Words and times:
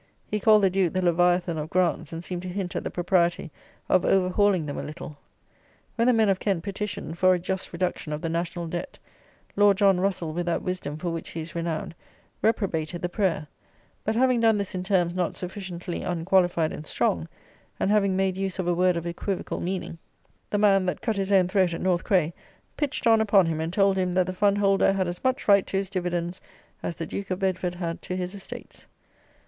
He 0.25 0.39
called 0.39 0.63
the 0.63 0.71
Duke 0.71 0.93
the 0.93 1.01
Leviathan 1.03 1.59
of 1.59 1.69
grants; 1.69 2.11
and 2.11 2.23
seemed 2.23 2.41
to 2.41 2.47
hint 2.49 2.75
at 2.75 2.83
the 2.83 2.89
propriety 2.89 3.51
of 3.87 4.03
over 4.03 4.29
hauling 4.29 4.65
them 4.65 4.79
a 4.79 4.83
little. 4.83 5.15
When 5.95 6.07
the 6.07 6.13
men 6.13 6.27
of 6.27 6.39
Kent 6.39 6.63
petitioned 6.63 7.19
for 7.19 7.35
a 7.35 7.39
"just 7.39 7.71
reduction 7.71 8.11
of 8.11 8.19
the 8.19 8.27
National 8.27 8.65
Debt," 8.65 8.97
Lord 9.55 9.77
John 9.77 9.99
Russell, 9.99 10.33
with 10.33 10.47
that 10.47 10.63
wisdom 10.63 10.97
for 10.97 11.11
which 11.11 11.29
he 11.29 11.41
is 11.41 11.53
renowned, 11.53 11.93
reprobated 12.41 13.03
the 13.03 13.09
prayer; 13.09 13.47
but, 14.03 14.15
having 14.15 14.39
done 14.39 14.57
this 14.57 14.73
in 14.73 14.81
terms 14.83 15.13
not 15.13 15.35
sufficiently 15.35 16.01
unqualified 16.01 16.73
and 16.73 16.87
strong, 16.87 17.27
and 17.79 17.91
having 17.91 18.15
made 18.15 18.37
use 18.37 18.57
of 18.57 18.67
a 18.67 18.73
word 18.73 18.97
of 18.97 19.05
equivocal 19.05 19.59
meaning, 19.59 19.99
the 20.49 20.57
man, 20.57 20.87
that 20.87 21.01
cut 21.01 21.15
his 21.17 21.31
own 21.31 21.47
throat 21.47 21.75
at 21.75 21.81
North 21.81 22.03
Cray, 22.03 22.33
pitched 22.75 23.05
on 23.05 23.21
upon 23.21 23.45
him 23.45 23.59
and 23.59 23.71
told 23.71 23.97
him, 23.97 24.13
that 24.13 24.25
the 24.25 24.33
fundholder 24.33 24.93
had 24.95 25.07
as 25.07 25.23
much 25.23 25.47
right 25.47 25.67
to 25.67 25.77
his 25.77 25.91
dividends, 25.91 26.41
as 26.81 26.95
the 26.95 27.05
Duke 27.05 27.29
of 27.29 27.37
Bedford 27.37 27.75
had 27.75 28.01
to 28.01 28.15
his 28.15 28.33
estates. 28.33 28.87